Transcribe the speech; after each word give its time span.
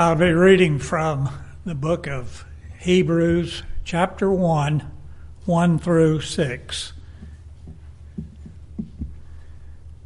I'll 0.00 0.14
be 0.14 0.30
reading 0.30 0.78
from 0.78 1.28
the 1.64 1.74
book 1.74 2.06
of 2.06 2.44
Hebrews, 2.78 3.64
chapter 3.82 4.30
1, 4.30 4.88
1 5.44 5.78
through 5.80 6.20
6. 6.20 6.92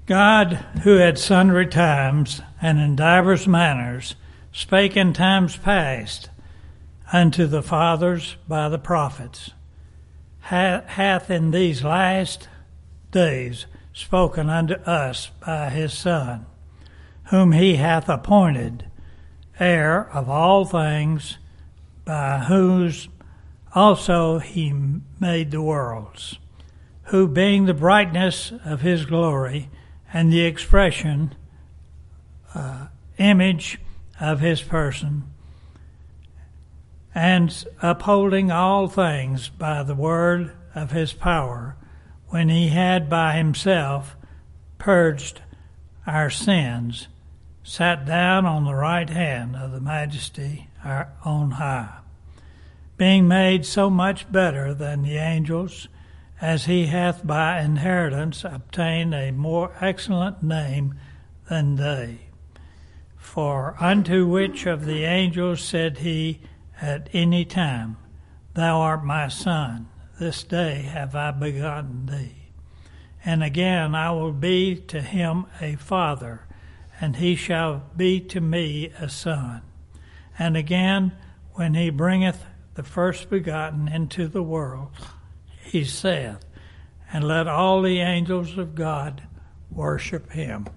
God, 0.07 0.55
who 0.83 0.99
at 0.99 1.19
sundry 1.19 1.67
times 1.67 2.41
and 2.63 2.79
in 2.81 2.97
divers 2.97 3.47
manners 3.47 4.15
spake 4.51 4.97
in 4.97 5.13
times 5.13 5.59
past 5.59 6.31
unto 7.13 7.47
the 7.47 7.63
fathers 7.63 8.37
by 8.49 8.71
the 8.71 8.79
prophets, 8.79 9.51
hath 10.41 11.31
in 11.31 11.51
these 11.51 11.85
last 11.85 12.49
days 13.11 13.67
spoken 13.93 14.49
unto 14.49 14.73
us 14.87 15.31
by 15.45 15.69
his 15.69 15.93
Son, 15.93 16.47
whom 17.25 17.53
he 17.53 17.77
hath 17.77 18.09
appointed 18.09 18.87
heir 19.63 20.11
of 20.13 20.29
all 20.29 20.65
things, 20.65 21.39
by 22.05 22.41
whose 22.41 23.09
also 23.75 24.39
he 24.39 24.75
made 25.21 25.51
the 25.51 25.63
worlds, 25.63 26.39
who 27.05 27.29
being 27.29 27.67
the 27.67 27.75
brightness 27.75 28.53
of 28.65 28.81
his 28.81 29.07
glory 29.07 29.71
and 30.13 30.33
the 30.33 30.45
expression, 30.45 31.35
uh, 32.55 32.87
image 33.19 33.79
of 34.21 34.41
his 34.41 34.61
person, 34.63 35.25
and 37.15 37.65
upholding 37.81 38.51
all 38.51 38.89
things 38.89 39.49
by 39.49 39.83
the 39.83 39.95
word 39.95 40.53
of 40.75 40.91
his 40.91 41.13
power, 41.13 41.77
when 42.29 42.49
he 42.49 42.69
had 42.69 43.09
by 43.09 43.37
himself 43.37 44.17
purged 44.79 45.43
our 46.07 46.31
sins, 46.31 47.09
sat 47.63 48.05
down 48.05 48.45
on 48.45 48.65
the 48.65 48.75
right 48.75 49.09
hand 49.11 49.55
of 49.57 49.73
the 49.73 49.81
majesty 49.81 50.69
on 51.25 51.53
high, 51.53 51.99
being 52.97 53.29
made 53.29 53.65
so 53.65 53.89
much 53.89 54.31
better 54.31 54.75
than 54.75 55.03
the 55.03 55.17
angels, 55.17 55.89
as 56.41 56.65
he 56.65 56.87
hath 56.87 57.25
by 57.25 57.61
inheritance 57.61 58.45
obtained 58.45 59.15
a 59.15 59.31
more 59.31 59.73
excellent 59.81 60.43
name 60.43 60.95
than 61.49 61.77
they. 61.77 62.19
For 63.17 63.77
unto 63.81 64.27
which 64.27 64.67
of 64.67 64.85
the 64.85 65.05
angels 65.05 65.61
said 65.63 65.99
he 65.99 66.41
at 66.81 67.09
any 67.13 67.45
time, 67.45 67.97
Thou 68.55 68.81
art 68.81 69.05
my 69.05 69.29
son, 69.29 69.89
this 70.19 70.43
day 70.43 70.83
have 70.83 71.15
I 71.15 71.31
begotten 71.31 72.07
thee. 72.07 72.51
And 73.25 73.43
again 73.43 73.95
I 73.95 74.11
will 74.11 74.33
be 74.33 74.75
to 74.89 75.01
him 75.01 75.47
a 75.61 75.77
father 75.77 76.47
and 77.03 77.17
he 77.17 77.35
shall 77.35 77.83
be 77.97 78.21
to 78.21 78.41
me 78.41 78.93
a 79.01 79.09
son. 79.09 79.61
And 80.39 80.57
again, 80.57 81.11
when 81.55 81.75
he 81.75 81.91
bringeth 81.91 82.45
the 82.75 82.85
first 82.85 83.29
begotten 83.29 83.89
into 83.89 84.29
the 84.29 84.43
world, 84.43 84.93
he 85.65 85.83
saith, 85.85 86.39
And 87.13 87.25
let 87.27 87.49
all 87.49 87.83
the 87.83 87.99
angels 87.99 88.57
of 88.57 88.77
God 88.77 89.25
worship 89.69 90.31
him. 90.31 90.69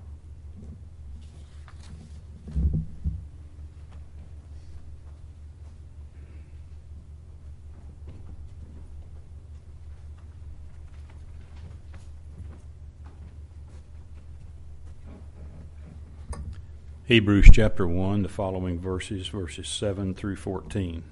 Hebrews 17.07 17.49
chapter 17.51 17.87
1, 17.87 18.23
the 18.23 18.29
following 18.29 18.79
verses, 18.79 19.27
verses 19.27 19.67
7 19.67 20.15
through 20.15 20.37
14. 20.37 21.03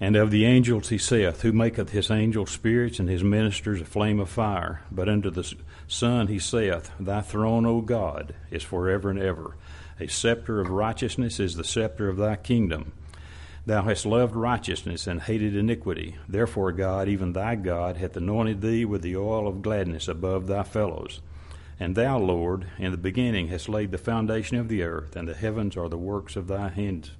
And 0.00 0.16
of 0.16 0.30
the 0.30 0.46
angels 0.46 0.88
he 0.88 0.96
saith, 0.96 1.42
Who 1.42 1.52
maketh 1.52 1.90
his 1.90 2.10
angels 2.10 2.52
spirits 2.52 2.98
and 2.98 3.06
his 3.06 3.22
ministers 3.22 3.82
a 3.82 3.84
flame 3.84 4.18
of 4.18 4.30
fire. 4.30 4.80
But 4.90 5.10
unto 5.10 5.28
the 5.28 5.54
Son 5.88 6.28
he 6.28 6.38
saith, 6.38 6.90
Thy 6.98 7.20
throne, 7.20 7.66
O 7.66 7.82
God, 7.82 8.34
is 8.50 8.62
for 8.62 8.88
ever 8.88 9.10
and 9.10 9.18
ever. 9.18 9.56
A 10.00 10.06
scepter 10.06 10.58
of 10.58 10.70
righteousness 10.70 11.38
is 11.38 11.56
the 11.56 11.64
scepter 11.64 12.08
of 12.08 12.16
thy 12.16 12.36
kingdom. 12.36 12.92
Thou 13.66 13.82
hast 13.82 14.06
loved 14.06 14.34
righteousness 14.34 15.06
and 15.06 15.20
hated 15.20 15.54
iniquity. 15.54 16.16
Therefore, 16.26 16.72
God, 16.72 17.08
even 17.08 17.34
thy 17.34 17.56
God, 17.56 17.98
hath 17.98 18.16
anointed 18.16 18.62
thee 18.62 18.86
with 18.86 19.02
the 19.02 19.18
oil 19.18 19.46
of 19.46 19.60
gladness 19.60 20.08
above 20.08 20.46
thy 20.46 20.62
fellows. 20.62 21.20
And 21.80 21.94
thou, 21.94 22.18
Lord, 22.18 22.66
in 22.78 22.90
the 22.90 22.98
beginning 22.98 23.48
hast 23.48 23.68
laid 23.68 23.92
the 23.92 23.98
foundation 23.98 24.56
of 24.56 24.68
the 24.68 24.82
earth, 24.82 25.14
and 25.14 25.28
the 25.28 25.34
heavens 25.34 25.76
are 25.76 25.88
the 25.88 25.96
works 25.96 26.34
of 26.34 26.48
thy 26.48 26.68
hands. 26.68 27.12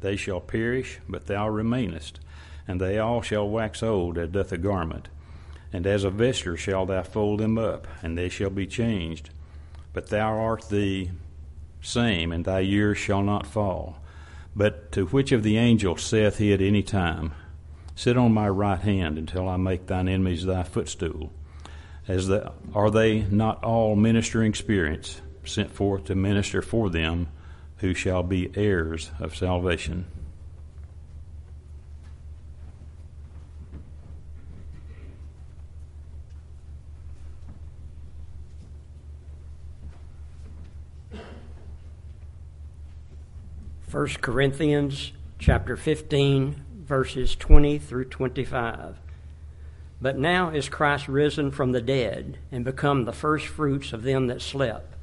They 0.00 0.16
shall 0.16 0.40
perish, 0.40 0.98
but 1.08 1.26
thou 1.26 1.48
remainest, 1.48 2.20
and 2.66 2.80
they 2.80 2.98
all 2.98 3.22
shall 3.22 3.48
wax 3.48 3.82
old 3.82 4.18
as 4.18 4.30
doth 4.30 4.52
a 4.52 4.58
garment. 4.58 5.08
And 5.72 5.86
as 5.86 6.04
a 6.04 6.10
vesture 6.10 6.56
shalt 6.56 6.88
thou 6.88 7.02
fold 7.02 7.40
them 7.40 7.56
up, 7.56 7.86
and 8.02 8.18
they 8.18 8.28
shall 8.28 8.50
be 8.50 8.66
changed. 8.66 9.30
But 9.92 10.08
thou 10.08 10.36
art 10.38 10.68
the 10.68 11.10
same, 11.80 12.32
and 12.32 12.44
thy 12.44 12.60
years 12.60 12.98
shall 12.98 13.22
not 13.22 13.46
fall. 13.46 13.98
But 14.56 14.92
to 14.92 15.06
which 15.06 15.32
of 15.32 15.42
the 15.42 15.56
angels 15.56 16.02
saith 16.02 16.38
he 16.38 16.52
at 16.52 16.60
any 16.60 16.82
time, 16.82 17.32
Sit 17.96 18.16
on 18.16 18.32
my 18.32 18.48
right 18.48 18.80
hand 18.80 19.18
until 19.18 19.48
I 19.48 19.56
make 19.56 19.86
thine 19.86 20.08
enemies 20.08 20.44
thy 20.44 20.64
footstool? 20.64 21.32
As 22.06 22.26
the, 22.26 22.52
are 22.74 22.90
they 22.90 23.22
not 23.22 23.62
all 23.64 23.96
ministering 23.96 24.54
spirits 24.54 25.20
sent 25.44 25.70
forth 25.70 26.04
to 26.04 26.14
minister 26.14 26.62
for 26.62 26.90
them 26.90 27.28
who 27.78 27.94
shall 27.94 28.22
be 28.22 28.50
heirs 28.54 29.10
of 29.18 29.36
salvation? 29.36 30.06
First 43.94 44.20
Corinthians 44.20 45.12
chapter 45.38 45.76
15 45.76 46.64
verses 46.84 47.36
20 47.36 47.78
through 47.78 48.06
25. 48.06 48.98
But 50.04 50.18
now 50.18 50.50
is 50.50 50.68
Christ 50.68 51.08
risen 51.08 51.50
from 51.50 51.72
the 51.72 51.80
dead 51.80 52.36
and 52.52 52.62
become 52.62 53.06
the 53.06 53.12
first 53.14 53.46
fruits 53.46 53.94
of 53.94 54.02
them 54.02 54.26
that 54.26 54.42
slept. 54.42 54.96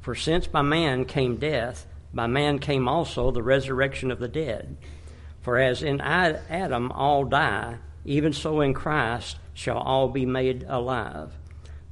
For 0.00 0.14
since 0.14 0.46
by 0.46 0.62
man 0.62 1.04
came 1.04 1.36
death, 1.36 1.86
by 2.14 2.26
man 2.26 2.58
came 2.58 2.88
also 2.88 3.30
the 3.30 3.42
resurrection 3.42 4.10
of 4.10 4.18
the 4.18 4.28
dead. 4.28 4.78
For 5.42 5.58
as 5.58 5.82
in 5.82 6.00
Adam 6.00 6.90
all 6.90 7.26
die, 7.26 7.80
even 8.06 8.32
so 8.32 8.62
in 8.62 8.72
Christ 8.72 9.36
shall 9.52 9.76
all 9.76 10.08
be 10.08 10.24
made 10.24 10.64
alive. 10.66 11.34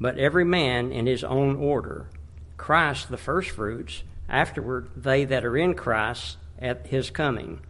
But 0.01 0.17
every 0.17 0.47
man 0.47 0.91
in 0.91 1.05
his 1.05 1.25
own 1.25 1.55
order. 1.57 2.07
Christ 2.57 3.11
the 3.11 3.19
firstfruits, 3.19 4.05
afterward 4.27 4.89
they 4.97 5.27
that 5.27 5.45
are 5.45 5.59
in 5.59 5.75
Christ 5.75 6.39
at 6.59 6.87
his 6.87 7.11
coming. 7.11 7.61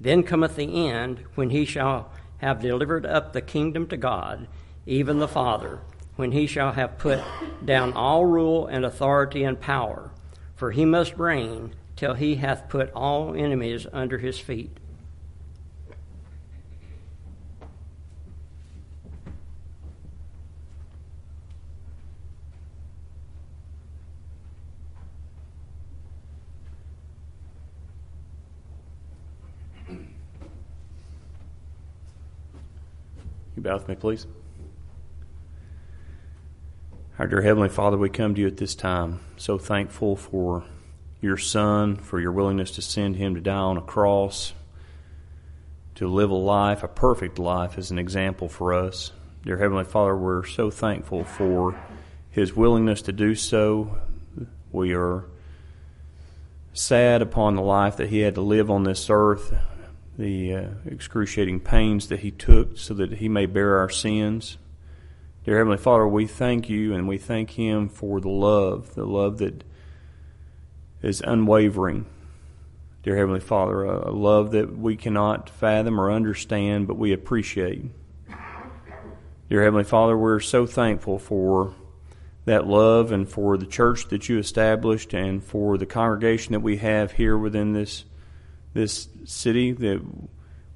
Then 0.00 0.22
cometh 0.22 0.54
the 0.54 0.88
end, 0.88 1.24
when 1.34 1.50
he 1.50 1.64
shall 1.64 2.12
have 2.40 2.60
delivered 2.60 3.06
up 3.06 3.32
the 3.32 3.40
kingdom 3.40 3.86
to 3.86 3.96
God, 3.96 4.48
even 4.86 5.18
the 5.18 5.28
Father, 5.28 5.80
when 6.16 6.32
he 6.32 6.46
shall 6.46 6.72
have 6.72 6.98
put 6.98 7.20
down 7.64 7.92
all 7.92 8.26
rule 8.26 8.66
and 8.66 8.84
authority 8.84 9.44
and 9.44 9.60
power. 9.60 10.10
For 10.56 10.72
he 10.72 10.84
must 10.84 11.16
reign 11.16 11.74
till 11.96 12.14
he 12.14 12.36
hath 12.36 12.68
put 12.68 12.90
all 12.92 13.34
enemies 13.34 13.86
under 13.92 14.18
his 14.18 14.38
feet. 14.38 14.79
You 33.60 33.64
bow 33.64 33.74
with 33.74 33.88
me, 33.88 33.94
please. 33.94 34.26
Our 37.18 37.26
dear 37.26 37.42
Heavenly 37.42 37.68
Father, 37.68 37.98
we 37.98 38.08
come 38.08 38.34
to 38.34 38.40
you 38.40 38.46
at 38.46 38.56
this 38.56 38.74
time 38.74 39.20
so 39.36 39.58
thankful 39.58 40.16
for 40.16 40.64
your 41.20 41.36
Son, 41.36 41.96
for 41.96 42.18
your 42.18 42.32
willingness 42.32 42.70
to 42.76 42.80
send 42.80 43.16
him 43.16 43.34
to 43.34 43.42
die 43.42 43.52
on 43.52 43.76
a 43.76 43.82
cross, 43.82 44.54
to 45.96 46.08
live 46.08 46.30
a 46.30 46.34
life, 46.34 46.82
a 46.82 46.88
perfect 46.88 47.38
life, 47.38 47.76
as 47.76 47.90
an 47.90 47.98
example 47.98 48.48
for 48.48 48.72
us. 48.72 49.12
Dear 49.44 49.58
Heavenly 49.58 49.84
Father, 49.84 50.16
we're 50.16 50.46
so 50.46 50.70
thankful 50.70 51.24
for 51.24 51.78
his 52.30 52.56
willingness 52.56 53.02
to 53.02 53.12
do 53.12 53.34
so. 53.34 53.98
We 54.72 54.94
are 54.94 55.26
sad 56.72 57.20
upon 57.20 57.56
the 57.56 57.62
life 57.62 57.98
that 57.98 58.08
he 58.08 58.20
had 58.20 58.36
to 58.36 58.40
live 58.40 58.70
on 58.70 58.84
this 58.84 59.10
earth, 59.10 59.52
the 60.20 60.54
uh, 60.54 60.68
excruciating 60.84 61.58
pains 61.58 62.08
that 62.08 62.20
he 62.20 62.30
took 62.30 62.76
so 62.76 62.92
that 62.92 63.14
he 63.14 63.28
may 63.28 63.46
bear 63.46 63.78
our 63.78 63.88
sins. 63.88 64.58
Dear 65.44 65.56
Heavenly 65.56 65.78
Father, 65.78 66.06
we 66.06 66.26
thank 66.26 66.68
you 66.68 66.94
and 66.94 67.08
we 67.08 67.16
thank 67.16 67.52
him 67.52 67.88
for 67.88 68.20
the 68.20 68.28
love, 68.28 68.94
the 68.94 69.06
love 69.06 69.38
that 69.38 69.64
is 71.00 71.22
unwavering, 71.22 72.04
Dear 73.02 73.16
Heavenly 73.16 73.40
Father, 73.40 73.82
a 73.82 74.10
love 74.10 74.50
that 74.50 74.76
we 74.76 74.94
cannot 74.94 75.48
fathom 75.48 75.98
or 75.98 76.12
understand, 76.12 76.86
but 76.86 76.98
we 76.98 77.14
appreciate. 77.14 77.86
Dear 79.48 79.62
Heavenly 79.62 79.84
Father, 79.84 80.18
we're 80.18 80.40
so 80.40 80.66
thankful 80.66 81.18
for 81.18 81.72
that 82.44 82.66
love 82.66 83.10
and 83.10 83.26
for 83.26 83.56
the 83.56 83.64
church 83.64 84.08
that 84.08 84.28
you 84.28 84.38
established 84.38 85.14
and 85.14 85.42
for 85.42 85.78
the 85.78 85.86
congregation 85.86 86.52
that 86.52 86.60
we 86.60 86.76
have 86.76 87.12
here 87.12 87.38
within 87.38 87.72
this 87.72 88.04
this 88.72 89.08
city 89.24 89.72
that 89.72 90.00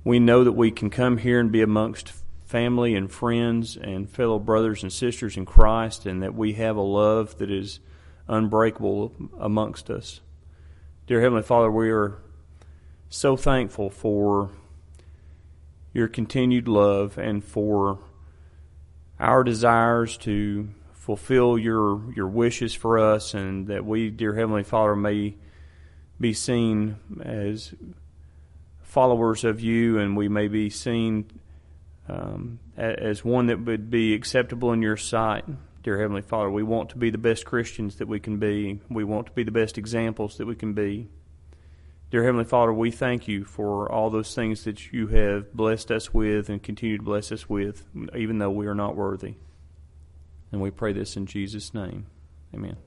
we 0.03 0.19
know 0.19 0.45
that 0.45 0.53
we 0.53 0.71
can 0.71 0.91
come 0.91 1.19
here 1.19 1.41
and 1.41 1.51
be 1.51 1.63
amongst 1.63 2.13
family 2.45 2.95
and 2.95 3.11
friends 3.11 3.77
and 3.77 4.09
fellow 4.11 4.39
brothers 4.39 4.83
and 4.83 4.93
sisters 4.93 5.37
in 5.37 5.47
Christ 5.47 6.07
and 6.07 6.23
that 6.23 6.35
we 6.35 6.55
have 6.55 6.77
a 6.77 6.83
love 6.83 7.39
that 7.39 7.51
is 7.51 7.81
unbreakable 8.29 9.13
amongst 9.39 9.91
us. 9.91 10.21
Dear 11.07 11.21
Heavenly 11.21 11.43
Father, 11.43 11.71
we 11.71 11.91
are 11.91 12.19
so 13.09 13.37
thankful 13.37 13.91
for 13.91 14.51
your 15.93 16.09
continued 16.09 16.69
love 16.69 17.17
and 17.17 17.43
for 17.43 18.01
our 19.19 19.45
desires 19.45 20.17
to 20.19 20.69
fulfill 20.93 21.59
your 21.59 22.13
your 22.15 22.27
wishes 22.27 22.75
for 22.75 22.99
us 22.99 23.35
and 23.35 23.69
that 23.69 23.85
we 23.85 24.11
dear 24.11 24.35
heavenly 24.35 24.65
father 24.65 24.97
may 24.97 25.35
be 26.25 26.33
seen 26.33 26.97
as 27.23 27.75
followers 28.81 29.45
of 29.45 29.61
you 29.61 29.99
and 29.99 30.17
we 30.17 30.27
may 30.27 30.49
be 30.49 30.71
seen 30.71 31.27
um, 32.09 32.59
as 32.79 33.23
one 33.23 33.49
that 33.49 33.63
would 33.63 33.91
be 33.91 34.15
acceptable 34.15 34.73
in 34.73 34.81
your 34.81 34.97
sight 34.97 35.45
dear 35.83 36.01
Heavenly 36.01 36.23
Father. 36.23 36.51
We 36.51 36.63
want 36.63 36.89
to 36.91 36.97
be 36.97 37.11
the 37.11 37.19
best 37.19 37.45
Christians 37.45 37.97
that 37.97 38.09
we 38.09 38.21
can 38.21 38.39
be. 38.39 38.81
We 38.89 39.05
want 39.05 39.27
to 39.27 39.33
be 39.33 39.43
the 39.43 39.51
best 39.51 39.77
examples 39.77 40.39
that 40.39 40.47
we 40.47 40.55
can 40.55 40.73
be. 40.73 41.09
Dear 42.11 42.25
Heavenly 42.25 42.47
Father, 42.47 42.73
we 42.73 42.91
thank 42.91 43.29
you 43.29 43.45
for 43.45 43.93
all 43.93 44.09
those 44.09 44.35
things 44.35 44.65
that 44.65 44.95
you 44.95 45.09
have 45.09 45.53
blessed 45.53 45.91
us 45.91 46.15
with 46.15 46.49
and 46.49 46.63
continue 46.63 46.97
to 46.97 47.03
bless 47.03 47.33
us 47.33 47.51
with, 47.51 47.85
even 48.17 48.39
though 48.39 48.51
we 48.51 48.67
are 48.67 48.75
not 48.75 48.97
worthy. 48.97 49.35
And 50.51 50.63
we 50.63 50.71
pray 50.71 50.95
this 50.95 51.19
in 51.19 51.27
Jesus' 51.27 51.75
name. 51.75 52.07
Amen. 52.55 52.79